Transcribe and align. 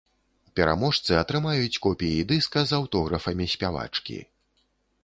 Пераможцы 0.59 1.11
атрымаюць 1.19 1.81
копіі 1.85 2.25
дыска 2.33 2.59
з 2.73 2.79
аўтографамі 2.79 3.45
спявачкі. 3.55 4.19